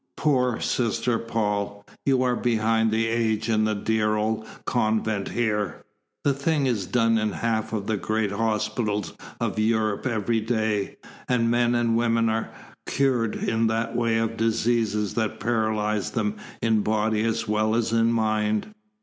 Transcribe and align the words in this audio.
Poor 0.17 0.59
Sister 0.59 1.19
Paul! 1.19 1.85
You 2.07 2.23
are 2.23 2.35
behind 2.35 2.89
the 2.89 3.05
age 3.05 3.47
in 3.49 3.65
the 3.65 3.75
dear 3.75 4.15
old 4.15 4.47
convent 4.65 5.27
here. 5.29 5.85
The 6.23 6.33
thing 6.33 6.65
is 6.65 6.87
done 6.87 7.19
in 7.19 7.33
half 7.33 7.71
of 7.71 7.85
the 7.85 7.97
great 7.97 8.31
hospitals 8.31 9.13
of 9.39 9.59
Europe 9.59 10.07
every 10.07 10.39
day, 10.41 10.97
and 11.29 11.51
men 11.51 11.75
and 11.75 11.95
women 11.95 12.29
are 12.29 12.49
cured 12.87 13.35
in 13.35 13.67
that 13.67 13.95
way 13.95 14.17
of 14.17 14.37
diseases 14.37 15.13
that 15.13 15.39
paralyse 15.39 16.09
them 16.09 16.37
in 16.63 16.81
body 16.81 17.23
as 17.23 17.47
well 17.47 17.75
as 17.75 17.93
in 17.93 18.11
mind. 18.11 18.73